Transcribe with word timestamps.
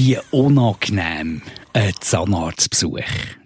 Wie 0.00 0.16
unangenehm 0.30 1.42
ein 1.72 1.92
Zahnarztbesuch. 1.98 3.00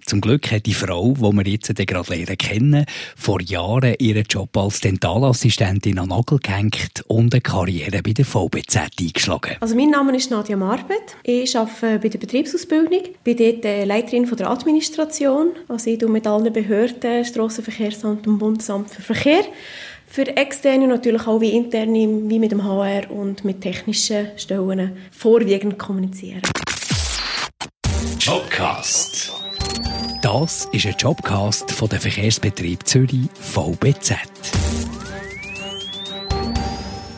Zum 0.05 0.21
Glück 0.21 0.53
hat 0.53 0.67
die 0.67 0.75
Frau, 0.75 1.15
die 1.17 1.23
wir 1.23 1.47
jetzt 1.47 1.75
gerade 1.75 2.15
lernen 2.15 2.37
kennen, 2.37 2.85
vor 3.17 3.41
Jahren 3.41 3.95
ihren 3.99 4.25
Job 4.25 4.55
als 4.55 4.81
Dentalassistentin 4.81 5.99
an 5.99 6.11
Nagel 6.11 6.39
gehängt 6.41 7.05
und 7.07 7.33
eine 7.33 7.41
Karriere 7.41 8.03
bei 8.03 8.13
der 8.13 8.27
VBZ 8.27 8.81
eingeschlagen. 9.01 9.57
Also 9.61 9.75
mein 9.75 9.89
Name 9.89 10.15
ist 10.15 10.31
Nadia 10.31 10.59
Marbet. 10.59 11.17
Ich 11.23 11.57
arbeite 11.57 11.99
bei 12.01 12.09
der 12.11 12.19
Betriebsausbildung, 12.19 13.01
bin 13.25 13.37
dort 13.39 13.65
Leiterin 13.87 14.27
von 14.27 14.37
der 14.37 14.51
Administration. 14.51 15.53
Also 15.69 15.89
ich 15.89 16.07
mit 16.07 16.27
allen 16.27 16.53
Behörden, 16.53 17.25
Strassenverkehrsamt 17.25 18.27
und 18.27 18.39
Bundesamt 18.39 18.91
für 18.91 19.01
Verkehr 19.01 19.45
für 20.13 20.27
externe 20.37 20.87
natürlich 20.87 21.27
auch 21.27 21.41
wie 21.41 21.57
interne, 21.57 22.29
wie 22.29 22.39
mit 22.39 22.53
dem 22.53 22.63
HR 22.63 23.11
und 23.11 23.47
mit 23.47 23.63
technischen 23.63 24.27
Stellen 24.37 24.95
vorwiegend 25.11 25.79
kommunizieren. 25.79 26.43
Jobcast. 28.21 29.33
Das 30.21 30.69
ist 30.71 30.87
ein 30.87 30.95
Jobcast 30.99 31.71
von 31.73 31.89
der 31.89 31.99
Verkehrsbetrieb 31.99 32.87
Zürich 32.87 33.31
VBZ. 33.41 34.17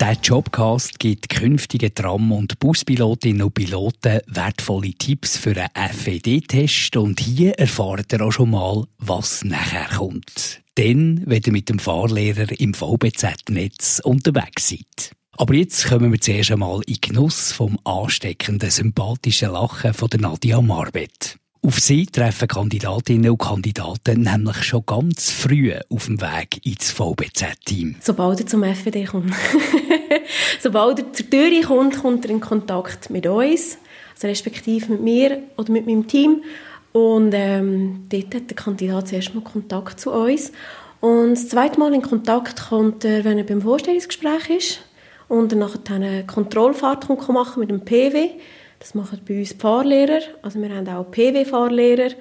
Der 0.01 0.13
Jobcast 0.23 0.99
gibt 1.01 1.29
künftigen 1.29 1.93
Tram- 1.93 2.31
und 2.31 2.61
Buspilotinnen 2.61 3.43
und 3.43 3.55
Piloten 3.55 4.21
wertvolle 4.29 4.93
Tipps 4.93 5.37
für 5.37 5.57
einen 5.57 5.93
FED-Test 5.93 6.97
und 6.97 7.19
hier 7.19 7.59
erfahrt 7.59 8.13
ihr 8.13 8.21
auch 8.21 8.31
schon 8.31 8.51
mal, 8.51 8.85
was 8.99 9.43
nachher 9.43 9.89
kommt. 9.97 10.64
Dann, 10.77 11.23
wenn 11.27 11.43
ihr 11.47 11.53
mit 11.53 11.69
dem 11.69 11.79
Fahrlehrer 11.79 12.49
im 12.59 12.75
VBZ-Netz 12.75 14.01
unterwegs 14.03 14.71
seid. 14.71 15.13
Aber 15.37 15.55
jetzt 15.55 15.87
kommen 15.87 16.11
wir 16.11 16.21
zuerst 16.21 16.51
einmal 16.51 16.81
in 16.87 16.99
Genuss 17.01 17.53
vom 17.53 17.79
ansteckenden, 17.85 18.71
sympathischen 18.71 19.53
Lachen 19.53 19.95
von 19.95 20.09
der 20.09 20.21
Nadia 20.21 20.61
Marbet. 20.61 21.39
Auf 21.63 21.81
sie 21.81 22.07
treffen 22.07 22.47
Kandidatinnen 22.47 23.31
und 23.31 23.39
Kandidaten 23.39 24.23
nämlich 24.23 24.63
schon 24.65 24.85
ganz 24.85 25.31
früh 25.31 25.73
auf 25.89 26.07
dem 26.07 26.21
Weg 26.21 26.61
ins 26.67 26.91
VBZ-Team. 26.91 27.97
Sobald 28.01 28.41
er 28.41 28.47
zum 28.47 28.65
FWD 28.65 29.07
kommt. 29.07 29.33
Sobald 30.61 30.99
er 30.99 31.13
zur 31.13 31.31
Tür 31.31 31.63
kommt, 31.63 32.03
kommt 32.03 32.25
er 32.27 32.33
in 32.33 32.41
Kontakt 32.41 33.11
mit 33.11 33.27
uns, 33.27 33.79
also 34.15 34.27
respektive 34.27 34.93
mit 34.93 35.03
mir 35.03 35.43
oder 35.57 35.73
mit 35.73 35.87
meinem 35.87 36.07
Team. 36.07 36.43
Und 36.95 37.33
ähm, 37.35 38.07
dort 38.09 38.35
hat 38.37 38.51
der 38.51 38.57
Kandidat 38.57 39.09
zuerst 39.09 39.35
mal 39.35 39.43
Kontakt 39.43 39.99
zu 39.99 40.13
uns. 40.13 40.53
Und 41.01 41.31
das 41.33 41.49
zweite 41.49 41.79
Mal 41.81 41.93
in 41.93 42.03
Kontakt 42.03 42.69
kommt 42.69 43.05
er, 43.05 43.25
wenn 43.25 43.37
er 43.37 43.43
beim 43.43 43.63
Vorstellungsgespräch 43.63 44.49
ist 44.51 44.81
und 45.27 45.51
dann 45.51 45.59
nachher 45.59 45.81
eine 45.91 46.25
Kontrollfahrt 46.25 47.09
machen 47.09 47.61
mit 47.61 47.71
dem 47.71 47.81
PW. 47.81 48.31
Das 48.79 48.95
machen 48.95 49.19
bei 49.27 49.41
uns 49.41 49.51
die 49.51 49.59
Fahrlehrer. 49.59 50.21
Also 50.43 50.63
wir 50.63 50.73
haben 50.73 50.87
auch 50.87 51.11
PW-Fahrlehrer 51.11 52.13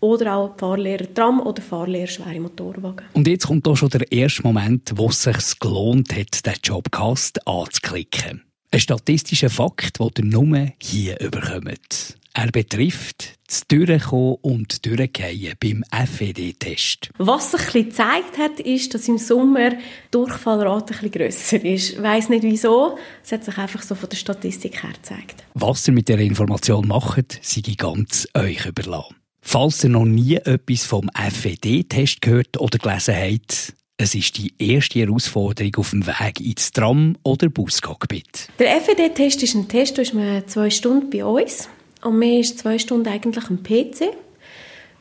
oder 0.00 0.34
auch 0.34 0.56
Fahrlehrer 0.56 1.12
Tram 1.12 1.40
oder 1.40 1.60
Fahrlehrer 1.60 2.06
schwere 2.06 2.40
Motorwagen. 2.40 3.04
Und 3.12 3.28
jetzt 3.28 3.46
kommt 3.46 3.68
auch 3.68 3.76
schon 3.76 3.90
der 3.90 4.10
erste 4.10 4.44
Moment, 4.44 4.92
wo 4.96 5.08
es 5.08 5.24
sich 5.24 5.58
gelohnt 5.60 6.16
hat, 6.16 6.46
den 6.46 6.54
Jobcast 6.64 7.46
anzuklicken. 7.46 8.42
Ein 8.74 8.80
statistischer 8.80 9.50
Fakt, 9.50 10.00
den 10.00 10.10
ihr 10.16 10.24
nur 10.24 10.68
hier 10.78 11.20
überkommt. 11.20 12.16
Er 12.32 12.50
betrifft 12.50 13.38
das 13.46 13.66
Durchkommen 13.68 14.36
und 14.40 14.86
Durchgehen 14.86 15.54
beim 15.60 15.84
FED-Test. 16.06 17.10
Was 17.18 17.50
sich 17.50 17.60
ein 17.60 17.66
bisschen 17.66 17.84
gezeigt 17.90 18.38
hat, 18.38 18.60
ist, 18.60 18.94
dass 18.94 19.08
im 19.08 19.18
Sommer 19.18 19.72
die 19.72 19.76
Durchfallrate 20.10 20.94
ein 20.94 21.00
bisschen 21.00 21.10
grösser 21.10 21.62
ist. 21.62 21.90
Ich 21.90 22.02
weiss 22.02 22.30
nicht 22.30 22.44
wieso, 22.44 22.96
es 23.22 23.32
hat 23.32 23.44
sich 23.44 23.58
einfach 23.58 23.82
so 23.82 23.94
von 23.94 24.08
der 24.08 24.16
Statistik 24.16 24.82
her 24.82 24.92
gezeigt. 24.94 25.44
Was 25.52 25.86
ihr 25.86 25.92
mit 25.92 26.08
dieser 26.08 26.20
Information 26.20 26.88
macht, 26.88 27.40
sei 27.42 27.60
ganz 27.76 28.26
euch 28.32 28.64
überlassen. 28.64 29.16
Falls 29.42 29.84
ihr 29.84 29.90
noch 29.90 30.06
nie 30.06 30.36
etwas 30.36 30.86
vom 30.86 31.10
FED-Test 31.14 32.22
gehört 32.22 32.58
oder 32.58 32.78
gelesen 32.78 33.14
habt, 33.14 33.74
es 34.02 34.14
ist 34.14 34.36
die 34.36 34.52
erste 34.58 34.98
Herausforderung 34.98 35.76
auf 35.76 35.90
dem 35.90 36.06
Weg 36.06 36.40
ins 36.40 36.72
Tram- 36.72 37.16
oder 37.22 37.48
Buscockpit. 37.48 38.48
Der 38.58 38.80
FED-Test 38.80 39.42
ist 39.44 39.54
ein 39.54 39.68
Test, 39.68 39.96
da 39.96 40.02
ist 40.02 40.12
man 40.12 40.46
zwei 40.48 40.70
Stunden 40.70 41.08
bei 41.08 41.24
uns. 41.24 41.68
Und 42.02 42.18
mir 42.18 42.40
ist 42.40 42.58
zwei 42.58 42.78
Stunden 42.78 43.08
eigentlich 43.08 43.48
am 43.48 43.62
PC. 43.62 44.10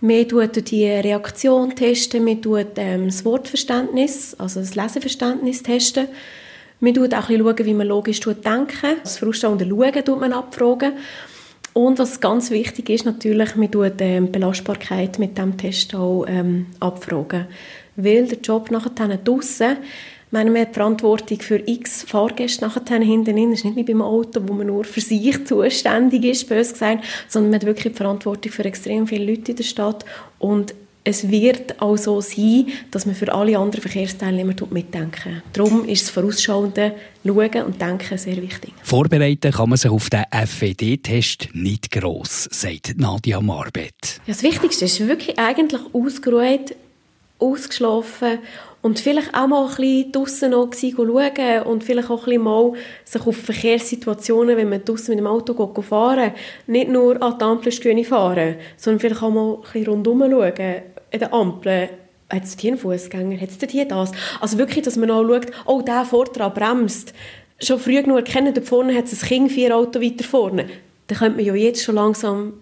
Wir 0.01 0.27
testen 0.27 0.71
die 0.71 0.85
Reaktion 0.85 1.75
testen, 1.75 2.25
wir 2.25 2.41
testen 2.41 2.67
ähm, 2.77 3.05
das 3.05 3.25
Wortverständnis, 3.25 4.35
also 4.35 4.59
das 4.59 4.75
Leseverständnis 4.75 5.63
testen. 5.63 6.07
Wir 6.79 6.95
schauen 6.95 7.13
auch 7.13 7.29
bisschen, 7.43 7.65
wie 7.65 7.73
man 7.73 7.87
logisch 7.87 8.19
denken. 8.19 8.97
Das 9.03 9.17
Vorausschauende 9.17 9.67
Schauen 9.67 10.05
tut 10.05 10.19
man 10.19 10.33
abfragen. 10.33 10.93
Und 11.73 11.99
was 11.99 12.19
ganz 12.19 12.51
wichtig 12.51 12.89
ist, 12.89 13.05
natürlich, 13.05 13.55
tun 13.71 13.91
die 13.97 14.03
ähm, 14.03 14.31
Belastbarkeit 14.31 15.19
mit 15.19 15.37
dem 15.37 15.57
Test 15.57 15.95
auch 15.95 16.25
ähm, 16.27 16.67
abfragen. 16.79 17.47
Weil 17.95 18.27
der 18.27 18.39
Job 18.39 18.71
nachher 18.71 19.17
draussen 19.17 19.77
ich 20.31 20.33
meine, 20.33 20.49
man 20.49 20.61
hat 20.61 20.73
Verantwortung 20.73 21.41
für 21.41 21.57
x 21.57 22.05
Fahrgäste 22.07 22.63
nachher 22.63 22.99
hinten 23.01 23.35
drin. 23.35 23.51
Es 23.51 23.59
ist 23.59 23.65
nicht 23.65 23.75
wie 23.75 23.83
beim 23.83 24.01
Auto, 24.01 24.41
wo 24.47 24.53
man 24.53 24.67
nur 24.67 24.85
für 24.85 25.01
sich 25.01 25.45
zuständig 25.45 26.23
ist, 26.23 26.47
bös 26.47 26.71
gesagt, 26.71 27.03
sondern 27.27 27.51
man 27.51 27.59
hat 27.59 27.65
wirklich 27.65 27.91
die 27.91 27.97
Verantwortung 27.97 28.49
für 28.49 28.63
extrem 28.63 29.05
viele 29.07 29.25
Leute 29.25 29.51
in 29.51 29.57
der 29.57 29.65
Stadt. 29.65 30.05
Und 30.39 30.73
es 31.03 31.29
wird 31.29 31.81
auch 31.81 31.97
so 31.97 32.21
sein, 32.21 32.67
dass 32.91 33.05
man 33.05 33.13
für 33.13 33.33
alle 33.33 33.57
anderen 33.57 33.81
Verkehrsteilnehmer 33.81 34.53
mitdenken 34.69 35.41
Darum 35.51 35.83
ist 35.83 36.03
das 36.03 36.11
vorausschauende 36.11 36.93
Schauen 37.25 37.63
und 37.65 37.81
Denken 37.81 38.17
sehr 38.17 38.41
wichtig. 38.41 38.73
Vorbereiten 38.83 39.51
kann 39.51 39.67
man 39.67 39.77
sich 39.77 39.91
auf 39.91 40.09
den 40.09 40.23
FED-Test 40.31 41.49
nicht 41.53 41.91
gross, 41.91 42.47
sagt 42.51 42.93
Nadia 42.95 43.41
Marbet. 43.41 44.21
Ja, 44.27 44.33
das 44.33 44.43
Wichtigste 44.43 44.85
ist 44.85 45.05
wirklich 45.05 45.37
eigentlich 45.37 45.81
ausgeruht, 45.91 46.73
ausgeschlafen 47.41 48.39
und 48.81 48.99
vielleicht 48.99 49.33
auch 49.35 49.47
mal 49.47 49.67
ein 49.67 49.75
bisschen 49.75 50.11
draussen 50.11 50.51
noch 50.51 50.69
schauen 50.73 51.63
und 51.65 51.83
vielleicht 51.83 52.09
auch 52.09 52.21
ein 52.21 52.25
bisschen 52.25 52.43
mal 52.43 52.73
sich 53.03 53.27
auf 53.27 53.37
Verkehrssituationen, 53.37 54.57
wenn 54.57 54.69
man 54.69 54.83
draussen 54.83 55.11
mit 55.11 55.19
dem 55.19 55.27
Auto 55.27 55.53
geht, 55.53 55.85
fahren, 55.85 56.31
nicht 56.67 56.89
nur 56.89 57.21
an 57.21 57.37
die 57.37 57.43
Ampeln 57.43 58.03
fahren, 58.05 58.55
sondern 58.77 58.99
vielleicht 58.99 59.23
auch 59.23 59.29
mal 59.29 59.55
ein 59.55 59.61
bisschen 59.61 59.87
rundherum 59.87 60.21
schauen, 60.21 60.81
an 61.13 61.19
den 61.19 61.33
Ampeln, 61.33 61.89
hat 62.31 62.43
es 62.43 62.57
hier 62.57 62.71
einen 62.71 62.79
Fußgänger, 62.79 63.39
hat 63.39 63.49
es 63.49 63.71
hier 63.71 63.85
das? 63.85 64.11
Also 64.39 64.57
wirklich, 64.57 64.83
dass 64.83 64.95
man 64.95 65.11
auch 65.11 65.27
schaut, 65.27 65.47
oh, 65.65 65.81
der 65.81 66.05
vorne 66.05 66.49
bremst. 66.49 67.13
Schon 67.61 67.77
früh 67.77 68.01
genug 68.01 68.17
erkennen, 68.17 68.53
da 68.53 68.61
vorne 68.61 68.95
hat 68.95 69.05
es 69.05 69.21
ein 69.21 69.27
Kind 69.27 69.51
vier 69.51 69.75
Auto 69.75 70.01
weiter 70.01 70.23
vorne. 70.23 70.67
Dann 71.07 71.17
könnte 71.17 71.37
man 71.37 71.45
ja 71.45 71.53
jetzt 71.53 71.83
schon 71.83 71.95
langsam 71.95 72.53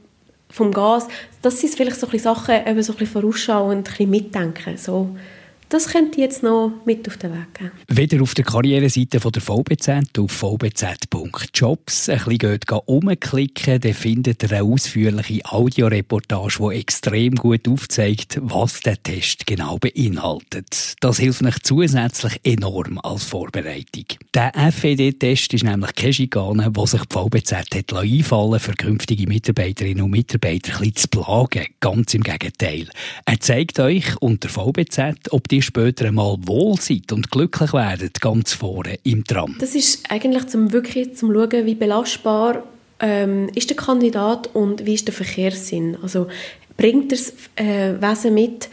vom 0.52 0.72
Gas, 0.72 1.08
das 1.42 1.60
sind 1.60 1.76
vielleicht 1.76 2.00
so 2.00 2.08
ein 2.08 2.12
bisschen 2.12 2.36
Sachen, 2.36 2.56
eben 2.56 2.82
so 2.84 2.94
ein 2.94 2.98
bisschen 2.98 3.22
vorausschauend, 3.22 3.78
ein 3.78 3.84
bisschen 3.84 4.10
mitdenken, 4.10 4.78
so 4.78 5.16
das 5.70 5.88
könnt 5.88 6.18
ihr 6.18 6.24
jetzt 6.26 6.44
noch 6.44 6.74
mit 6.86 7.08
auf 7.08 7.18
den 7.18 7.34
Weg 7.34 7.54
geben. 7.54 7.72
Wieder 7.88 8.22
auf 8.22 8.34
der 8.34 8.46
Karriereseite 8.46 9.20
von 9.20 9.32
der 9.32 9.42
VBZ 9.42 10.18
auf 10.18 10.32
vbz.jobs 10.32 12.10
ein 12.10 12.18
bisschen 12.18 12.80
umklicken, 12.86 13.80
dann 13.80 13.94
findet 13.94 14.44
ihr 14.44 14.52
eine 14.52 14.64
ausführliche 14.64 15.46
Audioreportage, 15.46 16.58
die 16.60 16.80
extrem 16.80 17.36
gut 17.36 17.68
aufzeigt, 17.68 18.40
was 18.42 18.80
der 18.82 19.02
Test 19.02 19.46
genau 19.46 19.78
beinhaltet. 19.78 20.96
Das 21.00 21.20
hilft 21.20 21.44
euch 21.44 21.60
zusätzlich 21.64 22.40
enorm 22.44 23.00
als 23.04 23.24
Vorbereitung. 23.24 24.06
Der 24.34 24.52
FED-Test 24.72 25.54
ist 25.54 25.64
nämlich 25.64 25.94
keine 25.96 26.14
Schikane, 26.14 26.72
die 26.72 26.88
sich 26.88 27.02
die 27.06 27.14
VBZ 27.14 27.52
hat 27.54 27.94
einfallen 27.94 28.60
für 28.60 28.74
künftige 28.74 29.28
Mitarbeiterinnen 29.28 30.04
und 30.04 30.12
Mitarbeiter 30.12 30.74
ein 30.74 30.80
bisschen 30.80 30.96
zu 30.96 31.08
plagen. 31.10 31.68
Ganz 31.80 32.14
im 32.14 32.24
Gegenteil. 32.24 32.88
Er 33.26 33.40
zeigt 33.40 33.80
euch 33.80 34.18
unter 34.22 34.50
VBZ, 34.50 35.32
ob 35.32 35.48
die 35.48 35.59
ihr 35.60 35.64
später 35.64 36.06
einmal 36.06 36.38
wohl 36.42 36.80
seid 36.80 37.12
und 37.12 37.30
glücklich 37.32 37.74
werdet, 37.74 38.22
ganz 38.22 38.54
vorne 38.54 38.98
im 39.04 39.26
Tram? 39.26 39.56
Das 39.60 39.76
ist 39.76 40.10
eigentlich 40.10 40.48
zum 40.48 40.72
wirklich 40.72 41.16
zum 41.16 41.34
schauen, 41.34 41.66
wie 41.66 41.76
belastbar 41.76 42.64
ähm, 43.00 43.50
ist 43.56 43.70
der 43.70 43.78
Kandidat 43.78 44.50
und 44.54 44.86
wie 44.86 44.94
ist 44.94 45.08
der 45.08 45.14
Verkehrssinn. 45.14 45.98
Also 46.02 46.28
bringt 46.78 47.12
er 47.12 47.18
das 47.18 47.34
äh, 47.56 48.02
Wesen 48.02 48.34
mit, 48.34 48.70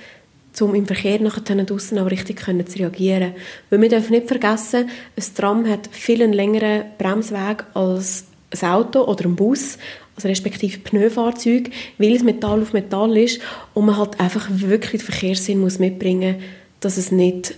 um 0.61 0.75
im 0.75 0.87
Verkehr 0.87 1.21
nachher 1.21 1.43
draussen 1.43 1.99
auch 1.99 2.11
richtig 2.11 2.37
können 2.37 2.67
zu 2.67 2.79
reagieren. 2.79 3.35
Weil 3.69 3.83
wir 3.83 3.89
dürfen 3.89 4.13
nicht 4.13 4.29
vergessen, 4.29 4.89
ein 5.17 5.35
Tram 5.35 5.69
hat 5.69 5.89
viel 5.91 6.23
einen 6.23 6.33
längeren 6.33 6.85
Bremsweg 6.99 7.65
als 7.75 8.27
ein 8.59 8.69
Auto 8.71 9.03
oder 9.05 9.25
ein 9.25 9.37
Bus, 9.37 9.77
also 10.15 10.29
respektive 10.29 10.79
Pneufahrzeug, 10.79 11.71
weil 11.99 12.15
es 12.15 12.23
Metall 12.23 12.63
auf 12.63 12.73
Metall 12.73 13.17
ist 13.19 13.41
und 13.75 13.87
man 13.87 13.99
halt 13.99 14.19
einfach 14.19 14.49
wirklich 14.51 15.03
den 15.03 15.11
Verkehrssinn 15.11 15.61
muss 15.61 15.79
mitbringen 15.79 16.37
muss, 16.37 16.45
dass 16.81 16.97
es 16.97 17.13
nicht 17.13 17.55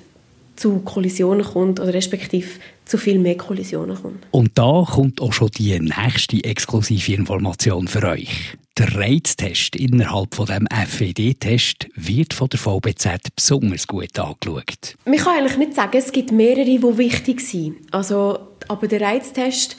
zu 0.57 0.81
Kollisionen 0.81 1.45
kommt 1.45 1.79
oder 1.79 1.95
respektive 1.95 2.49
zu 2.85 2.99
viel 2.99 3.19
mehr 3.19 3.37
Kollisionen 3.37 3.97
kommt. 4.01 4.27
Und 4.31 4.51
da 4.55 4.85
kommt 4.91 5.21
auch 5.21 5.33
schon 5.33 5.51
die 5.57 5.79
nächste 5.79 6.43
exklusive 6.43 7.13
Information 7.13 7.87
für 7.87 8.03
euch. 8.09 8.57
Der 8.77 8.95
Reiztest 8.95 9.77
innerhalb 9.77 10.35
von 10.35 10.47
dem 10.47 10.67
FED-Test 10.67 11.89
wird 11.95 12.33
von 12.33 12.49
der 12.49 12.59
VBZ 12.59 13.35
besonders 13.35 13.87
gut 13.87 14.19
angeschaut. 14.19 14.97
Man 15.05 15.17
kann 15.17 15.39
eigentlich 15.39 15.59
nicht 15.59 15.75
sagen, 15.75 15.97
es 15.97 16.13
gibt 16.13 16.33
mehrere, 16.33 16.65
die 16.65 16.99
wichtig 16.99 17.41
sind. 17.41 17.77
Also, 17.91 18.39
aber 18.69 18.89
der 18.89 19.01
Reiztest, 19.01 19.77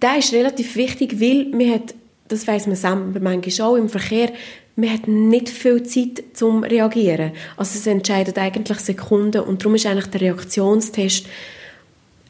der 0.00 0.18
ist 0.18 0.32
relativ 0.32 0.76
wichtig, 0.76 1.20
weil 1.20 1.46
man 1.46 1.72
hat 1.72 1.94
das 2.28 2.46
weiss 2.46 2.66
man 2.66 2.76
selber 2.76 3.20
manchmal 3.20 3.68
auch 3.68 3.76
im 3.76 3.88
Verkehr, 3.88 4.32
man 4.76 4.92
hat 4.92 5.08
nicht 5.08 5.48
viel 5.48 5.82
Zeit 5.82 6.22
zum 6.34 6.62
Reagieren. 6.62 7.32
Also 7.56 7.78
es 7.78 7.86
entscheidet 7.86 8.38
eigentlich 8.38 8.78
Sekunden 8.78 9.40
und 9.40 9.62
darum 9.62 9.74
ist 9.74 9.86
eigentlich 9.86 10.06
der 10.06 10.20
Reaktionstest 10.20 11.26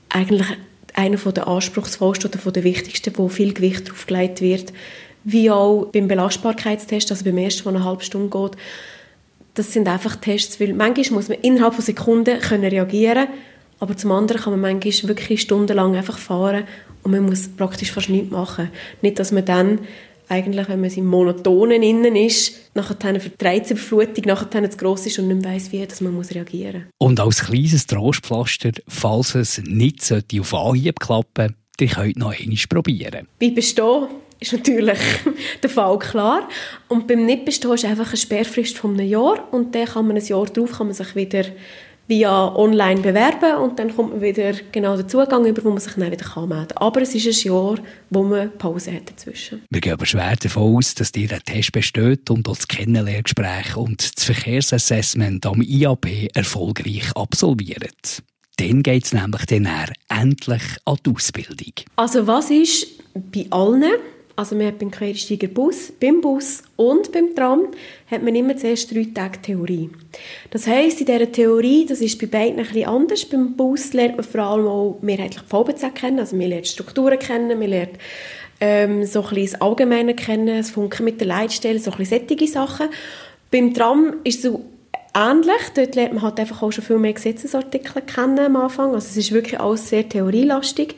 eigentlich 0.09 0.49
einer 0.95 1.17
der 1.17 1.49
anspruchsvollsten 1.49 2.31
oder 2.31 2.53
der 2.53 2.65
wichtigsten, 2.65 3.13
wo 3.17 3.29
viel 3.29 3.53
Gewicht 3.53 3.91
drauf 3.91 4.07
gelegt 4.07 4.41
wird, 4.41 4.73
wie 5.25 5.51
auch 5.51 5.87
beim 5.87 6.09
Belastbarkeitstest, 6.09 7.11
also 7.11 7.25
beim 7.25 7.37
ersten, 7.39 7.65
der 7.65 7.75
eine 7.75 7.85
halbe 7.85 8.05
Stunde 8.05 8.31
geht. 8.31 8.53
Das 9.55 9.73
sind 9.73 9.89
einfach 9.89 10.17
Tests, 10.17 10.61
weil 10.61 10.73
manchmal 10.73 11.19
muss 11.19 11.29
man 11.29 11.39
innerhalb 11.41 11.75
von 11.75 11.85
Sekunden 11.85 12.41
können 12.41 12.65
reagieren 12.65 13.27
aber 13.79 13.97
zum 13.97 14.13
anderen 14.13 14.41
kann 14.41 14.59
man 14.59 14.61
manchmal 14.61 15.09
wirklich 15.09 15.43
stundenlang 15.43 15.97
einfach 15.97 16.19
fahren 16.19 16.65
und 17.03 17.11
man 17.11 17.25
muss 17.25 17.49
praktisch 17.49 17.93
fast 17.93 18.09
nichts 18.09 18.31
machen. 18.31 18.71
Nicht, 19.03 19.19
dass 19.19 19.33
man 19.33 19.45
dann 19.45 19.81
eigentlich, 20.29 20.69
wenn 20.69 20.81
man 20.81 20.91
im 20.91 21.07
Monotonen 21.07 21.83
innen 21.83 22.17
ist, 22.17 22.75
nachher 22.75 22.97
eine 23.05 23.21
Vertreibungsüberflutung, 23.21 24.25
nachher 24.27 24.71
zu 24.71 24.77
gross 24.77 25.07
ist 25.07 25.19
und 25.19 25.29
nicht 25.29 25.45
weiss, 25.45 25.73
wie 25.73 25.87
dass 25.87 26.01
man 26.01 26.15
muss 26.15 26.35
reagieren 26.35 26.85
muss. 26.85 27.09
Und 27.09 27.21
als 27.21 27.45
kleines 27.45 27.87
Trostpflaster, 27.87 28.73
falls 28.89 29.35
es 29.35 29.63
nicht 29.65 30.13
auf 30.13 30.55
Anhieb 30.55 31.01
klappen 31.01 31.55
sollte, 31.79 31.85
ihr 31.85 31.89
könnt 31.89 32.17
noch 32.17 32.39
einmal 32.39 32.59
probieren. 32.69 33.29
Bei 33.39 33.51
Bestehen 33.51 34.09
ist 34.41 34.53
natürlich 34.53 34.99
der 35.63 35.71
Fall 35.71 35.99
klar. 35.99 36.49
Und 36.89 37.07
beim 37.07 37.25
Nicht-Bestehen 37.25 37.75
ist 37.75 37.85
einfach 37.85 38.09
eine 38.09 38.17
Sperrfrist 38.17 38.79
von 38.79 38.95
einem 38.95 39.09
Jahr 39.09 39.53
und 39.53 39.75
dann 39.75 39.87
kann 39.87 40.07
man 40.07 40.17
ein 40.17 40.25
Jahr 40.25 40.47
darauf 40.47 40.79
kann 40.79 40.89
man 40.89 40.95
sich 40.95 41.15
wieder 41.17 41.45
via 42.09 42.55
online 42.55 43.01
bewerben 43.01 43.57
und 43.63 43.79
dann 43.79 43.95
kommt 43.95 44.13
man 44.13 44.21
wieder 44.21 44.53
genau 44.73 44.97
den 44.97 45.09
Zugang 45.09 45.45
über, 45.45 45.65
wo 45.65 45.71
man 45.71 45.79
sich 45.79 45.95
dann 45.95 46.11
wieder 46.11 46.37
anmelden 46.37 46.69
kann. 46.69 46.79
Aber 46.79 47.03
es 47.03 47.15
ist 47.15 47.27
ein 47.27 47.53
Jahr, 47.53 47.79
wo 48.11 48.23
man 48.23 48.57
Pause 48.59 48.93
hat 48.93 49.11
dazwischen. 49.11 49.63
Wir 49.71 49.81
gehen 49.81 49.93
aber 49.93 50.07
schwer 50.07 50.37
davon 50.37 50.77
aus, 50.77 50.95
dass 50.95 51.13
dir 51.13 51.29
der 51.29 51.41
Test 51.41 51.73
besteht 51.73 52.31
und 52.31 52.49
auch 52.49 52.57
das 52.57 52.69
Kennenlerngespräch 52.69 53.77
und 53.77 54.17
das 54.17 54.25
Verkehrsassessment 54.25 55.45
am 55.47 55.63
IAP 55.63 56.35
erfolgreich 56.35 57.11
absolviert. 57.15 58.23
Dann 58.59 58.83
geht 58.83 59.05
es 59.05 59.13
nämlich 59.13 59.45
dann 59.47 59.69
endlich 60.09 60.63
an 60.85 60.97
die 61.05 61.11
Ausbildung. 61.11 61.73
Also 61.97 62.27
was 62.27 62.51
ist 62.51 62.87
bei 63.15 63.47
allen 63.51 63.93
also 64.37 64.55
man 64.55 64.67
hat 64.67 64.79
beim 64.79 64.91
Quersteiger 64.91 65.49
Bus, 65.49 65.93
beim 65.99 66.21
Bus 66.21 66.63
und 66.77 67.11
beim 67.11 67.35
Tram 67.35 67.69
hat 68.11 68.23
man 68.23 68.35
immer 68.35 68.57
zuerst 68.57 68.95
drei 68.95 69.09
Tage 69.13 69.41
Theorie. 69.41 69.91
Das 70.51 70.67
heisst, 70.67 71.01
in 71.01 71.07
dieser 71.07 71.33
Theorie, 71.33 71.87
das 71.87 72.01
ist 72.01 72.21
bei 72.21 72.27
beiden 72.27 72.59
ein 72.59 72.67
bisschen 72.67 72.87
anders. 72.87 73.25
Beim 73.25 73.55
Bus 73.55 73.95
lernt 73.95 74.17
man 74.17 74.25
vor 74.25 74.43
allem 74.43 74.67
auch 74.67 74.99
mehrheitlich 75.01 75.43
die 75.43 75.49
VBZ 75.49 75.95
kennen, 75.95 76.21
also 76.21 76.37
man 76.37 76.49
lernt 76.49 76.67
Strukturen 76.67 77.19
kennen, 77.19 77.59
man 77.59 77.69
lernt 77.69 77.99
ähm, 78.61 79.05
so 79.05 79.23
ein 79.23 79.29
bisschen 79.31 79.53
das 79.53 79.61
Allgemeine 79.61 80.15
kennen, 80.15 80.59
das 80.59 80.71
Funken 80.71 81.05
mit 81.05 81.21
der 81.21 81.29
Leitstelle, 81.29 81.79
so 81.79 81.91
ein 81.91 81.97
bisschen 81.97 82.29
solche 82.29 82.47
Sachen. 82.47 82.89
Beim 83.51 83.73
Tram 83.75 84.17
ist 84.25 84.37
es 84.37 84.43
so 84.43 84.65
ähnlich. 85.17 85.63
Dort 85.75 85.95
lernt 85.95 86.15
man 86.15 86.23
halt 86.23 86.39
einfach 86.39 86.63
auch 86.63 86.71
schon 86.71 86.85
viel 86.85 86.99
mehr 86.99 87.13
Gesetzesartikel 87.13 88.03
kennen 88.03 88.39
am 88.39 88.57
Anfang. 88.57 88.95
Also 88.95 89.09
es 89.09 89.17
ist 89.17 89.33
wirklich 89.33 89.59
alles 89.59 89.89
sehr 89.89 90.09
theorielastig. 90.09 90.95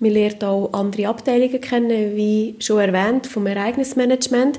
Man 0.00 0.12
lernt 0.12 0.42
auch 0.42 0.72
andere 0.72 1.08
Abteilungen 1.08 1.60
kennen, 1.60 2.16
wie 2.16 2.56
schon 2.58 2.80
erwähnt, 2.80 3.26
vom 3.26 3.46
Ereignismanagement. 3.46 4.58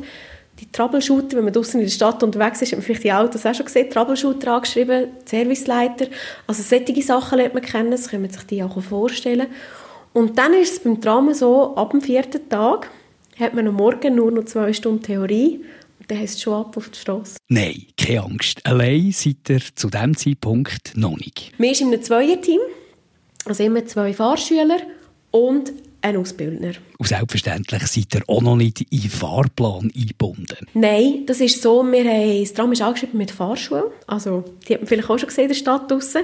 Die 0.59 0.71
Troubleshooter, 0.71 1.37
wenn 1.37 1.45
man 1.45 1.53
draußen 1.53 1.79
in 1.79 1.87
der 1.87 1.91
Stadt 1.91 2.21
unterwegs 2.21 2.61
ist, 2.61 2.71
hat 2.71 2.77
man 2.77 2.85
vielleicht 2.85 3.03
die 3.03 3.11
Autos 3.11 3.43
auch 3.47 3.55
schon 3.55 3.65
gesehen, 3.65 3.89
Troubleshooter 3.89 4.53
angeschrieben, 4.53 5.07
Serviceleiter. 5.25 6.05
Also 6.45 6.61
solche 6.61 7.01
Sachen 7.01 7.39
lernt 7.39 7.55
man 7.55 7.63
kennen, 7.63 7.89
das 7.89 8.09
kann 8.09 8.21
man 8.21 8.29
sich 8.29 8.43
die 8.43 8.61
auch 8.61 8.79
vorstellen. 8.79 9.47
Und 10.13 10.37
dann 10.37 10.53
ist 10.53 10.73
es 10.73 10.79
beim 10.79 11.01
Tram 11.01 11.33
so, 11.33 11.75
ab 11.75 11.89
dem 11.89 12.01
vierten 12.01 12.47
Tag 12.47 12.91
hat 13.39 13.55
man 13.55 13.67
am 13.67 13.75
Morgen 13.75 14.15
nur 14.15 14.29
noch 14.31 14.45
zwei 14.45 14.71
Stunden 14.73 15.01
Theorie 15.01 15.61
und 15.99 16.11
dann 16.11 16.19
heißt 16.19 16.35
es 16.35 16.41
schon 16.43 16.53
ab 16.53 16.77
auf 16.77 16.89
die 16.89 16.99
Straße. 16.99 17.37
Nein, 17.47 17.85
keine 17.97 18.23
Angst. 18.23 18.63
Allein 18.63 19.11
seid 19.11 19.49
ihr 19.49 19.61
zu 19.73 19.89
diesem 19.89 20.15
Zeitpunkt 20.15 20.95
noch 20.95 21.17
nicht. 21.17 21.51
Wir 21.57 21.73
sind 21.73 21.87
in 21.87 21.93
einem 21.95 22.03
Zweierteam, 22.03 22.59
also 23.45 23.63
immer 23.63 23.83
zwei 23.87 24.13
Fahrschüler 24.13 24.77
und 25.31 25.73
ein 26.03 26.17
Ausbildner. 26.17 26.71
Und 26.97 27.07
selbstverständlich 27.07 27.85
seid 27.87 28.15
ihr 28.15 28.23
auch 28.27 28.41
noch 28.41 28.55
nicht 28.55 28.81
in 28.81 29.01
den 29.01 29.09
Fahrplan 29.09 29.91
eingebunden. 29.95 30.67
Nein, 30.73 31.23
das 31.27 31.39
ist 31.41 31.61
so, 31.61 31.83
wir 31.83 32.03
haben, 32.03 32.41
das 32.41 32.53
Tram 32.53 32.71
ist 32.71 32.81
angeschrieben 32.81 33.17
mit 33.17 33.31
Fahrschule, 33.31 33.91
also 34.07 34.43
die 34.67 34.73
hat 34.73 34.81
man 34.81 34.87
vielleicht 34.87 35.09
auch 35.09 35.19
schon 35.19 35.29
gesehen 35.29 35.43
in 35.43 35.49
der 35.49 35.55
Stadt 35.55 35.91
draussen. 35.91 36.23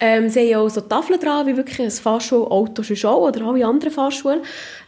Ähm, 0.00 0.28
sie 0.28 0.54
haben 0.54 0.66
auch 0.66 0.70
so 0.70 0.80
Tafeln 0.80 1.20
dran, 1.20 1.46
wie 1.46 1.56
wirklich 1.56 1.80
ein 1.80 1.90
Fahrschulauto 1.90 2.82
schon 2.82 3.10
auch, 3.10 3.28
oder 3.28 3.46
alle 3.46 3.66
anderen 3.66 3.92
Fahrschulen. 3.92 4.40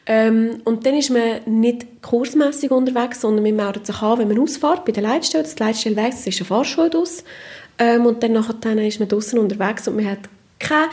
Ähm, 0.07 0.61
und 0.65 0.85
dann 0.85 0.95
ist 0.95 1.11
man 1.11 1.41
nicht 1.47 2.03
kursmässig 2.03 2.71
unterwegs, 2.71 3.21
sondern 3.21 3.45
man 3.45 3.57
meldet 3.57 3.87
sich 3.87 4.03
an, 4.03 4.19
wenn 4.19 4.29
man 4.29 4.39
ausfährt 4.39 4.85
bei 4.85 4.93
der 4.93 5.03
Leitstelle. 5.03 5.45
Das 5.45 5.59
Leitstelle 5.59 5.97
weg, 5.97 6.11
das 6.11 6.27
ist 6.27 6.41
eine 6.41 6.47
Fahrschule 6.47 6.91
draus. 6.91 7.25
Ähm, 7.79 8.05
und 8.05 8.23
dann 8.23 8.33
nachher 8.33 8.87
ist 8.87 9.01
man 9.01 9.09
draussen 9.09 9.39
unterwegs 9.39 9.89
und 9.89 9.97
man 9.97 10.11
hat 10.11 10.29
keine 10.59 10.89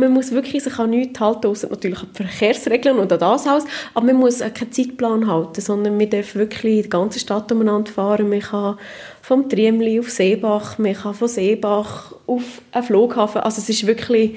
man 0.00 0.12
muss 0.12 0.32
wirklich 0.32 0.64
sich 0.64 0.78
an 0.78 0.90
nichts 0.90 1.20
halten, 1.20 1.46
außer 1.46 1.68
natürlich 1.68 2.00
an 2.00 2.08
die 2.12 2.24
Verkehrsregeln 2.24 2.98
und 2.98 3.12
an 3.12 3.18
das 3.18 3.46
alles, 3.46 3.64
aber 3.94 4.06
man 4.06 4.16
muss 4.16 4.40
keinen 4.40 4.72
Zeitplan 4.72 5.26
halten, 5.26 5.60
sondern 5.60 5.96
man 5.96 6.10
darf 6.10 6.34
wirklich 6.34 6.82
die 6.82 6.88
ganze 6.88 7.20
Stadt 7.20 7.52
umeinander 7.52 7.92
fahren. 7.92 8.28
Man 8.28 8.40
kann 8.40 8.78
vom 9.22 9.48
Triemli 9.48 10.00
auf 10.00 10.10
Seebach, 10.10 10.78
man 10.78 10.94
kann 10.94 11.14
von 11.14 11.28
Seebach 11.28 12.12
auf 12.26 12.62
einen 12.72 12.84
Flughafen, 12.84 13.42
also 13.42 13.60
es 13.60 13.68
ist 13.68 13.86
wirklich, 13.86 14.36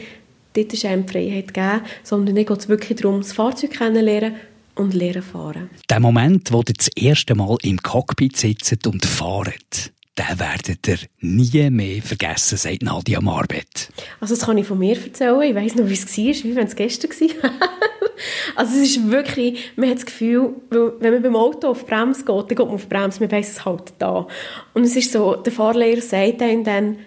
dort 0.54 0.74
ist 0.74 0.86
einem 0.86 1.08
Freiheit 1.08 1.54
gegeben, 1.54 1.82
sondern 2.04 2.36
dann 2.36 2.46
geht 2.46 2.60
es 2.60 2.70
wirklich 2.70 3.00
darum, 3.00 3.22
das 3.22 3.34
Fahrzeug 3.34 3.72
kennenzulernen 3.72 4.36
und 4.76 4.94
lernen 4.94 5.24
fahren. 5.24 5.70
Der 5.90 6.00
Moment, 6.00 6.52
wo 6.52 6.60
ihr 6.60 6.74
das 6.76 6.90
erste 6.96 7.36
Mal 7.36 7.58
im 7.64 7.82
Cockpit 7.82 8.38
sitzt 8.38 8.86
und 8.88 9.06
fahrt, 9.06 9.92
den 10.18 10.40
werdet 10.40 10.88
ihr 10.88 10.98
nie 11.22 11.70
mehr 11.72 12.02
vergessen, 12.02 12.58
sagt 12.58 12.84
Nadia 12.84 13.20
Marbet. 13.20 13.90
Also 14.20 14.36
das 14.36 14.46
kann 14.46 14.58
ich 14.58 14.68
von 14.68 14.78
mir 14.78 14.96
erzählen. 14.96 15.42
Ich 15.42 15.56
weiss 15.56 15.76
noch, 15.76 15.88
wie 15.88 15.94
es 15.94 16.18
war, 16.18 16.50
wie 16.50 16.56
wenn 16.56 16.68
es 16.68 16.76
gestern 16.76 17.10
war. 17.10 17.52
also 18.56 18.76
es 18.76 18.96
ist 18.96 19.10
wirklich, 19.10 19.72
man 19.76 19.90
hat 19.90 19.98
das 19.98 20.06
Gefühl, 20.06 20.54
wenn 20.70 21.14
man 21.14 21.24
beim 21.24 21.36
Auto 21.36 21.70
auf 21.70 21.84
die 21.84 21.90
Bremse 21.90 22.26
geht, 22.26 22.28
dann 22.28 22.48
geht 22.48 22.60
man 22.60 22.70
auf 22.70 22.84
die 22.84 22.90
Bremse, 22.90 23.20
man 23.22 23.32
weiss 23.32 23.50
es 23.50 23.66
halt 23.66 23.94
da. 23.98 24.28
Und 24.74 24.84
es 24.84 24.96
ist 24.96 25.12
so, 25.12 25.36
der 25.36 25.52
Fahrlehrer 25.52 26.02
sagt 26.02 26.42
einem 26.44 26.64
dann, 26.64 26.98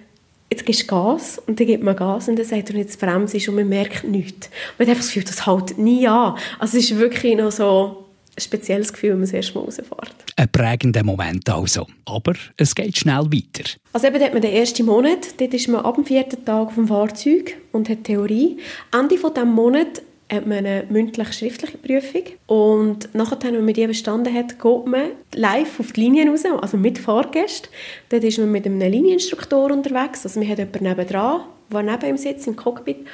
jetzt 0.51 0.67
gibst 0.67 0.83
du 0.83 0.87
Gas 0.87 1.41
und 1.47 1.61
dann 1.61 1.67
gibt 1.67 1.85
man 1.85 1.95
Gas 1.95 2.29
und 2.29 2.37
dann 2.37 2.47
sagt 2.47 2.71
er, 2.71 2.77
jetzt 2.77 2.99
Bremse 2.99 3.37
ist 3.37 3.49
und 3.49 3.55
man 3.55 3.69
merkt 3.69 4.03
nichts. 4.03 4.51
Man 4.79 4.87
hat 4.87 4.93
einfach 4.93 5.05
das 5.05 5.15
Gefühl, 5.15 5.25
das 5.25 5.47
hält 5.47 5.79
nie 5.79 6.09
an. 6.09 6.37
Also 6.59 6.77
es 6.77 6.91
ist 6.91 6.99
wirklich 6.99 7.37
noch 7.37 7.53
so 7.53 8.06
ein 8.37 8.41
spezielles 8.41 8.93
Gefühl, 8.93 9.11
wenn 9.11 9.19
man 9.19 9.27
das 9.27 9.33
erste 9.33 9.55
Mal 9.59 9.65
rausfährt. 9.65 10.15
Ein 10.37 10.49
prägender 10.51 11.03
Moment 11.03 11.49
also. 11.49 11.87
Aber 12.05 12.35
es 12.57 12.75
geht 12.75 12.99
schnell 12.99 13.25
weiter. 13.25 13.69
Also 13.93 14.07
eben, 14.07 14.23
hat 14.23 14.33
man 14.33 14.43
den 14.43 14.53
ersten 14.53 14.85
Monat, 14.85 15.41
dort 15.41 15.55
ist 15.55 15.69
man 15.69 15.85
ab 15.85 15.95
dem 15.95 16.05
vierten 16.05 16.45
Tag 16.45 16.75
dem 16.75 16.89
Fahrzeug 16.89 17.57
und 17.73 17.89
hat 17.89 18.05
Theorie. 18.05 18.59
Ende 18.93 19.17
von 19.17 19.33
diesem 19.33 19.53
Monat 19.53 20.03
hat 20.31 20.47
man 20.47 20.59
eine 20.59 20.85
mündlich-schriftliche 20.91 21.79
Prüfung 21.79 22.23
und 22.47 23.15
nachher, 23.15 23.39
wenn 23.43 23.65
man 23.65 23.75
die 23.75 23.87
bestanden 23.87 24.35
hat, 24.35 24.59
geht 24.61 24.87
man 24.87 25.11
live 25.35 25.79
auf 25.79 25.93
die 25.93 26.01
Linien 26.01 26.29
raus, 26.29 26.43
also 26.45 26.77
mit 26.77 26.99
Fahrgästen. 26.99 27.71
Dort 28.09 28.25
ist 28.25 28.39
man 28.39 28.51
mit 28.51 28.67
einem 28.67 28.81
Linieninstruktor 28.81 29.71
unterwegs, 29.71 30.25
also 30.25 30.41
man 30.41 30.49
hat 30.49 30.59
jemanden 30.59 30.85
nebendran, 30.85 31.43
der 31.73 31.83
neben 31.83 32.07
ihm 32.09 32.17
sitzt, 32.17 32.47
im 32.49 32.57
Cockpit. 32.57 33.07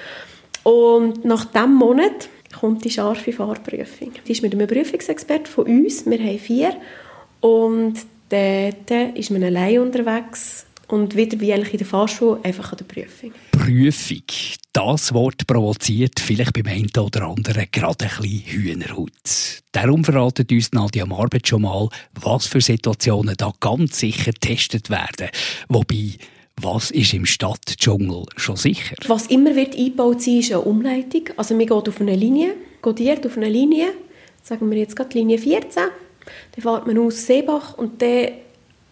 Und 0.63 1.25
nach 1.25 1.45
diesem 1.45 1.75
Monat 1.75 2.29
kommt 2.53 2.85
die 2.85 2.91
scharfe 2.91 3.33
Fahrprüfung. 3.33 4.13
Die 4.27 4.33
ist 4.33 4.43
mit 4.43 4.55
einem 4.55 4.67
Prüfungsexperten 4.67 5.47
von 5.47 5.67
uns, 5.67 6.07
wir 6.07 6.19
haben 6.19 6.39
vier, 6.39 6.77
und 7.41 7.95
dort 8.29 9.17
ist 9.17 9.31
man 9.31 9.43
allein 9.43 9.81
unterwegs 9.81 10.67
und 10.93 11.17
wieder 11.17 11.41
wie 11.41 11.53
eigentlich 11.53 11.73
in 11.73 11.79
der 11.79 11.87
Fahrschule 11.87 12.41
einfach 12.43 12.73
an 12.73 12.79
der 12.79 12.85
Prüfung. 12.85 13.33
Prüfung. 13.51 14.23
Das 14.75 15.13
Wort 15.13 15.47
provoziert 15.47 16.21
vielleicht 16.21 16.53
beim 16.53 16.67
einen 16.67 16.91
oder 16.99 17.29
anderen 17.29 17.67
gerade 17.73 18.05
ein 18.05 18.11
bisschen 18.11 18.45
Hühnerhaut. 18.47 19.63
Darum 19.73 20.05
verratet 20.05 20.53
uns 20.53 20.73
Nadia 20.73 21.07
Marbet 21.07 21.49
schon 21.49 21.63
mal, 21.63 21.89
was 22.21 22.47
für 22.47 22.61
Situationen 22.61 23.35
da 23.37 23.53
ganz 23.61 23.99
sicher 23.99 24.33
getestet 24.33 24.91
werden. 24.91 25.29
Wobei, 25.69 26.13
was 26.61 26.91
ist 26.91 27.15
im 27.15 27.27
Stadtdschungel 27.27 28.25
schon 28.37 28.57
sicher? 28.57 28.97
Was 29.07 29.27
immer 29.27 29.57
wird 29.57 29.77
eingebaut 29.77 30.23
sein, 30.23 30.39
ist 30.39 30.53
eine 30.53 30.61
Umleitung. 30.61 31.25
Also 31.37 31.55
man 31.55 31.67
geht 31.67 31.89
auf 31.89 32.01
eine 32.01 32.17
Linie, 32.17 32.55
codiert 32.81 33.27
auf 33.27 33.37
eine 33.37 33.49
Linie, 33.49 33.89
sagen 34.43 34.71
wir 34.71 34.79
jetzt 34.79 34.97
gerade 34.97 35.17
Linie 35.19 35.39
14, 35.39 35.85
dann 36.55 36.63
fährt 36.63 36.87
man 36.87 36.99
aus 36.99 37.27
Seebach 37.27 37.77
und 37.79 38.01
dann 38.03 38.29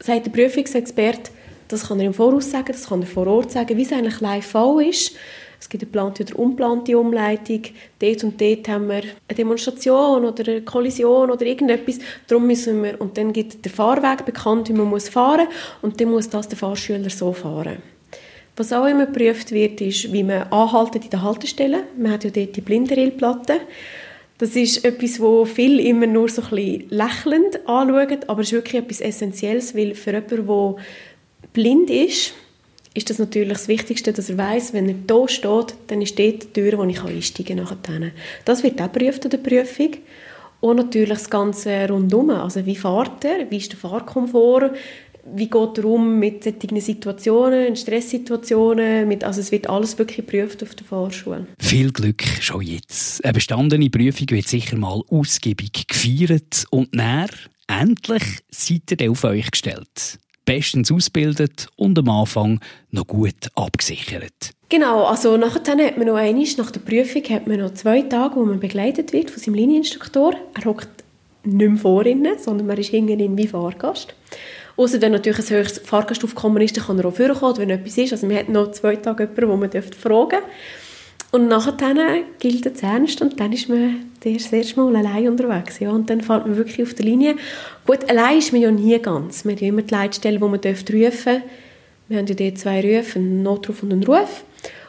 sagt 0.01 0.27
der 0.27 0.31
Prüfungsexperte, 0.31 1.31
das 1.69 1.87
kann 1.87 2.01
er 2.01 2.07
im 2.07 2.15
Voraus 2.15 2.51
sagen, 2.51 2.73
das 2.73 2.89
kann 2.89 3.03
er 3.03 3.07
vor 3.07 3.27
Ort 3.27 3.53
sagen, 3.53 3.77
wie 3.77 3.83
es 3.83 3.93
eigentlich 3.93 4.21
live 4.21 4.55
ist. 4.87 5.13
Es 5.61 5.69
gibt 5.69 5.83
eine 5.83 5.91
geplante 5.91 6.25
oder 6.25 6.39
unplante 6.39 6.99
Umleitung. 6.99 7.63
Dort 7.99 8.25
und 8.25 8.41
dort 8.41 8.67
haben 8.69 8.89
wir 8.89 9.03
eine 9.03 9.37
Demonstration 9.37 10.25
oder 10.25 10.51
eine 10.51 10.63
Kollision 10.63 11.31
oder 11.31 11.45
irgendetwas. 11.45 11.99
Darum 12.27 12.47
müssen 12.47 12.83
wir, 12.83 12.99
und 13.01 13.19
dann 13.19 13.35
gibt 13.35 13.63
der 13.65 13.71
Fahrweg 13.71 14.25
bekannt, 14.25 14.71
wie 14.71 14.73
man 14.73 14.89
muss 14.89 15.11
fahren 15.11 15.49
und 15.83 16.01
dann 16.01 16.11
muss 16.11 16.31
das 16.31 16.49
der 16.49 16.57
Fahrschüler 16.57 17.11
so 17.11 17.35
fahren. 17.35 17.77
Was 18.57 18.73
auch 18.73 18.87
immer 18.87 19.07
geprüft 19.07 19.53
wird, 19.53 19.81
ist, 19.81 20.13
wie 20.13 20.23
man 20.23 20.45
anhaltet 20.45 21.05
in 21.05 21.11
der 21.11 21.23
Haltestelle. 21.23 21.85
Man 21.97 22.13
hat 22.13 22.25
ja 22.25 22.31
dort 22.31 22.57
die 22.57 22.61
Blinderillplatte. 22.61 23.61
Das 24.39 24.57
ist 24.57 24.85
etwas, 24.85 25.21
wo 25.21 25.45
viele 25.45 25.83
immer 25.83 26.07
nur 26.07 26.29
so 26.31 26.41
ein 26.43 26.49
bisschen 26.51 26.87
lächelnd 26.89 27.69
anschauen, 27.69 28.19
aber 28.27 28.41
es 28.41 28.49
ist 28.49 28.55
wirklich 28.55 28.83
etwas 28.83 29.01
Essentielles, 29.03 29.77
weil 29.77 29.95
für 29.95 30.13
jemanden, 30.13 30.47
der 30.47 30.75
blind 31.53 31.91
ist, 31.91 32.33
ist 32.95 33.09
das 33.09 33.19
natürlich 33.19 33.53
das 33.53 33.69
Wichtigste, 33.69 34.13
dass 34.13 34.31
er 34.31 34.39
weiß, 34.39 34.73
wenn 34.73 34.89
er 34.89 34.95
hier 35.09 35.29
steht, 35.29 35.75
dann 35.87 36.03
ist 36.03 36.19
dort 36.19 36.43
die 36.43 36.53
Tür, 36.53 36.79
wo 36.79 36.85
ich 36.85 37.03
einsteigen 37.03 37.65
kann. 37.65 38.13
Das 38.45 38.63
wird 38.63 38.81
auch 38.81 38.91
geprüft 38.91 39.25
in 39.25 39.31
der 39.31 39.39
Prüfung. 39.39 39.91
Und 40.61 40.77
natürlich 40.77 41.09
das 41.11 41.31
Ganze 41.31 41.89
rundum. 41.89 42.31
Also 42.31 42.67
wie 42.67 42.77
fährt 42.77 43.25
er? 43.25 43.51
Wie 43.51 43.57
ist 43.57 43.73
der 43.73 43.79
Fahrkomfort? 43.79 44.73
Wie 45.33 45.49
geht 45.49 45.79
er 45.79 45.85
um 45.85 46.19
mit 46.19 46.45
solchen 46.45 46.81
Situationen, 46.81 47.67
in 47.67 47.77
Stresssituationen? 47.77 49.07
Mit, 49.07 49.23
also 49.23 49.41
es 49.41 49.53
wird 49.53 49.71
alles 49.71 49.97
wirklich 49.99 50.27
geprüft 50.27 50.63
auf 50.63 50.75
der 50.75 50.87
Fahrschule. 50.87 51.47
Viel 51.59 51.93
Glück 51.93 52.23
schon 52.41 52.63
jetzt. 52.63 53.25
Eine 53.25 53.35
bestandene 53.35 53.89
Prüfung 53.89 54.31
wird 54.31 54.49
sicher 54.49 54.77
mal 54.77 55.01
ausgiebig 55.09 55.87
gefeiert. 55.87 56.67
Und 56.71 56.95
näher, 56.95 57.29
endlich 57.69 58.25
seid 58.51 59.01
ihr 59.01 59.11
auf 59.11 59.25
euch 59.25 59.51
gestellt 59.51 60.19
bestens 60.45 60.91
ausgebildet 60.91 61.69
und 61.77 61.99
am 61.99 62.09
Anfang 62.09 62.61
noch 62.91 63.07
gut 63.07 63.49
abgesichert. 63.55 64.53
Genau, 64.69 65.05
also 65.05 65.37
nachher 65.37 65.77
hat 65.85 65.99
man 65.99 66.07
noch 66.07 66.15
einmal, 66.15 66.45
nach 66.57 66.71
der 66.71 66.81
Prüfung 66.81 67.25
hat 67.25 67.47
man 67.47 67.59
noch 67.59 67.75
zwei 67.75 68.03
Tage, 68.03 68.37
wo 68.37 68.45
man 68.45 68.61
begleitet 68.61 69.13
wird 69.13 69.31
von 69.31 69.43
seinem 69.43 69.55
Linieninstruktor. 69.55 70.35
Er 70.55 70.65
hockt 70.65 70.89
nicht 71.43 71.71
mehr 71.71 71.77
vor 71.79 72.05
sondern 72.39 72.67
man 72.67 72.79
ist 72.79 72.91
hinten 72.91 73.37
wie 73.37 73.47
Fahrgast. 73.49 74.15
Außer 74.77 75.01
wenn 75.03 75.13
natürlich 75.13 75.41
ein 75.41 75.57
höheres 75.57 75.79
Fahrgastaufkommen 75.79 76.63
ist, 76.63 76.77
dann 76.77 76.85
kann 76.85 76.99
er 76.99 77.07
auch 77.07 77.15
vorkommen, 77.15 77.59
wenn 77.59 77.71
etwas 77.71 77.99
ist. 77.99 78.13
Also 78.13 78.27
man 78.27 78.37
hat 78.37 78.49
noch 78.49 78.71
zwei 78.71 78.97
Tage 78.97 79.25
jemanden, 79.25 79.49
wo 79.49 79.57
man 79.57 79.71
fragen 79.71 80.31
darf. 80.31 80.43
Und 81.31 81.49
nachher 81.49 82.25
gilt 82.41 82.67
es 82.67 82.83
ernst 82.83 83.23
und 83.23 83.39
dann 83.39 83.53
ist 83.53 83.69
man 83.69 84.07
das 84.23 84.53
erste 84.53 84.81
Mal 84.81 84.97
allein 84.97 85.29
unterwegs. 85.29 85.79
Ja. 85.79 85.91
Und 85.91 86.11
dann 86.11 86.21
fällt 86.21 86.47
man 86.47 86.57
wirklich 86.57 86.83
auf 86.83 86.95
der 86.95 87.05
Linie. 87.05 87.37
Gut, 87.87 88.09
allein 88.11 88.39
ist 88.39 88.53
man 88.53 88.61
ja 88.61 88.71
nie 88.71 88.99
ganz. 88.99 89.45
Man 89.45 89.55
hat 89.55 89.63
ja 89.63 89.69
immer 89.69 89.83
die 89.83 89.95
Leitstelle, 89.95 90.41
wo 90.41 90.49
man 90.49 90.61
rufen 90.61 91.01
darf. 91.01 91.27
Wir 92.09 92.19
haben 92.19 92.27
ja 92.27 92.35
dort 92.35 92.59
zwei 92.59 92.81
Rufe, 92.81 93.19
einen 93.19 93.43
Notruf 93.45 93.83
und 93.85 93.93
einen 93.93 94.05
Ruf. 94.05 94.45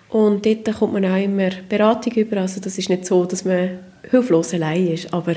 Und 0.09 0.45
dort 0.45 0.73
kommt 0.77 0.93
man 0.93 1.05
auch 1.05 1.23
immer 1.23 1.49
Beratung 1.69 2.13
über. 2.13 2.37
Also 2.37 2.59
das 2.59 2.77
ist 2.77 2.89
nicht 2.89 3.05
so, 3.05 3.25
dass 3.25 3.45
man 3.45 3.79
hilflos 4.09 4.53
allein 4.53 4.87
ist, 4.87 5.13
aber 5.13 5.35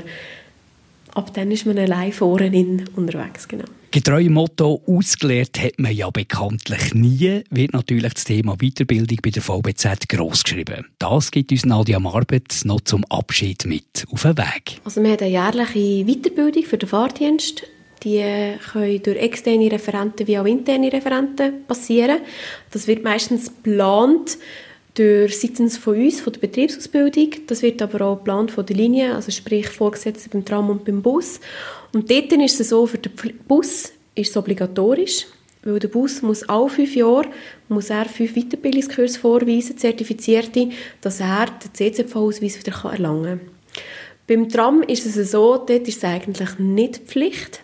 ab 1.15 1.33
dann 1.33 1.51
ist 1.51 1.65
man 1.65 1.77
allein 1.77 2.11
vorne 2.11 2.85
unterwegs, 2.95 3.47
genau. 3.47 3.65
Getreu 3.91 4.29
Motto, 4.29 4.81
ausgelehrt 4.85 5.57
hat 5.57 5.79
man 5.79 5.95
ja 5.95 6.09
bekanntlich 6.09 6.93
nie, 6.93 7.43
wird 7.49 7.73
natürlich 7.73 8.13
das 8.13 8.25
Thema 8.25 8.57
Weiterbildung 8.57 9.19
bei 9.23 9.29
der 9.29 9.41
VBZ 9.41 10.09
gross 10.09 10.43
geschrieben. 10.43 10.85
Das 10.99 11.31
gibt 11.31 11.51
uns 11.51 11.65
Nadia 11.65 11.99
Marbet 11.99 12.65
noch 12.65 12.81
zum 12.81 13.05
Abschied 13.05 13.65
mit 13.65 14.05
auf 14.11 14.23
den 14.23 14.37
Weg. 14.37 14.81
Also 14.83 15.01
wir 15.01 15.11
haben 15.11 15.19
eine 15.19 15.29
jährliche 15.29 16.05
Weiterbildung 16.05 16.63
für 16.63 16.77
den 16.77 16.89
Fahrdienst. 16.89 17.63
Die 18.03 18.21
können 18.71 19.01
durch 19.01 19.17
externe 19.17 19.71
Referenten 19.71 20.27
wie 20.27 20.37
auch 20.37 20.45
interne 20.45 20.91
Referenten 20.91 21.65
passieren. 21.65 22.17
Das 22.71 22.87
wird 22.87 23.03
meistens 23.03 23.47
geplant 23.47 24.37
durch 24.95 25.39
seitens 25.39 25.77
von 25.77 25.95
uns, 25.95 26.21
von 26.21 26.33
der 26.33 26.39
Betriebsausbildung. 26.39 27.29
Das 27.47 27.61
wird 27.61 27.81
aber 27.81 28.05
auch 28.05 28.17
geplant 28.17 28.51
von 28.51 28.65
der 28.65 28.75
Linie, 28.75 29.13
also 29.13 29.31
sprich 29.31 29.67
Vorgesetzte 29.67 30.29
beim 30.29 30.43
Tram 30.43 30.69
und 30.69 30.85
beim 30.85 31.01
Bus. 31.01 31.39
Und 31.93 32.09
dort 32.09 32.31
ist 32.31 32.59
es 32.59 32.69
so, 32.69 32.85
für 32.87 32.97
den 32.97 33.11
Bus 33.47 33.91
ist 34.15 34.31
es 34.31 34.37
obligatorisch, 34.37 35.27
weil 35.63 35.79
der 35.79 35.89
Bus 35.89 36.21
muss 36.21 36.47
alle 36.47 36.69
fünf 36.69 36.95
Jahre 36.95 37.27
muss 37.67 37.89
er 37.89 38.05
fünf 38.05 38.35
Weiterbildungskurse 38.35 39.19
vorweisen, 39.19 39.77
zertifizierte, 39.77 40.69
dass 41.01 41.19
er 41.19 41.47
den 41.47 41.73
CZV-Ausweis 41.73 42.59
wieder 42.59 42.89
erlangen 42.89 43.39
kann. 43.39 43.55
Beim 44.27 44.49
Tram 44.49 44.81
ist 44.83 45.05
es 45.05 45.31
so, 45.31 45.57
dort 45.57 45.87
ist 45.87 45.97
es 45.97 46.03
eigentlich 46.03 46.57
nicht 46.57 46.97
Pflicht. 47.05 47.61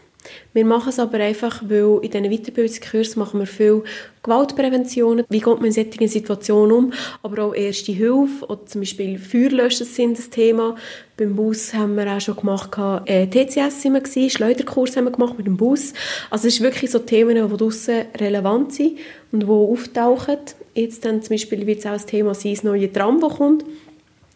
Wir 0.54 0.66
machen 0.66 0.90
es 0.90 1.00
aber 1.00 1.20
einfach, 1.20 1.64
weil 1.66 2.00
in 2.02 2.12
diesen 2.12 2.30
Weiterbildungskursen 2.30 3.20
machen 3.20 3.40
wir 3.40 3.48
viel 3.48 3.84
Gewaltprävention, 4.22 5.24
wie 5.30 5.40
geht 5.40 5.48
man 5.48 5.66
in 5.66 5.72
solchen 5.72 6.08
Situationen 6.08 6.76
um, 6.76 6.94
aber 7.24 7.46
auch 7.46 7.56
Erste 7.56 7.94
Hilfe 7.94 8.46
oder 8.48 8.66
zum 8.66 8.82
Beispiel 8.82 9.18
Feuerlöschen 9.18 9.86
sind 9.86 10.18
das 10.18 10.30
Thema. 10.30 10.76
Beim 11.16 11.36
Bus 11.36 11.74
haben 11.74 11.96
wir 11.96 12.08
auch 12.08 12.20
schon 12.20 12.36
gemacht, 12.36 12.72
äh, 13.06 13.28
TCS 13.28 13.82
sind 13.82 13.94
wir 13.94 14.02
gewesen, 14.02 14.30
Schleuderkurs 14.30 14.98
haben 14.98 15.06
wir 15.06 15.12
gemacht 15.12 15.38
mit 15.38 15.48
dem 15.48 15.56
Bus. 15.58 15.94
Also 16.30 16.48
es 16.48 16.56
ist 16.56 16.62
wirklich 16.62 16.92
so 16.92 17.00
Themen, 17.00 17.50
die 17.50 17.58
draussen 17.58 18.06
relevant 18.20 18.74
sind 18.74 18.98
und 19.32 19.44
die 19.44 19.48
auftauchen. 19.48 20.38
Jetzt 20.74 21.06
dann 21.06 21.22
zum 21.22 21.34
Beispiel 21.36 21.66
wird 21.66 21.80
es 21.80 21.86
auch 21.86 21.94
das 21.94 22.06
Thema 22.06 22.34
sein, 22.34 22.54
das 22.54 22.64
neue 22.64 22.92
Tram, 22.92 23.22
das 23.22 23.36
kommt. 23.36 23.64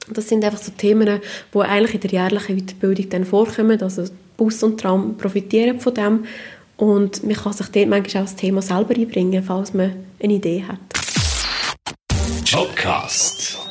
Das 0.09 0.29
sind 0.29 0.43
einfach 0.43 0.61
so 0.61 0.71
Themen, 0.71 1.19
die 1.53 1.59
eigentlich 1.59 1.95
in 1.95 2.01
der 2.01 2.11
jährlichen 2.11 2.57
Weiterbildung 2.57 3.09
dann 3.09 3.25
vorkommen. 3.25 3.81
Also 3.81 4.05
Bus 4.37 4.61
und 4.63 4.79
Tram 4.79 5.17
profitieren 5.17 5.79
von 5.79 5.93
dem. 5.93 6.25
Und 6.77 7.23
man 7.23 7.35
kann 7.35 7.53
sich 7.53 7.67
dort 7.67 7.87
manchmal 7.87 8.23
auch 8.23 8.27
das 8.27 8.35
Thema 8.35 8.61
selber 8.61 8.95
einbringen, 8.95 9.43
falls 9.43 9.73
man 9.73 9.93
eine 10.21 10.33
Idee 10.33 10.63
hat. 10.67 10.79
Jobcast. 12.45 13.64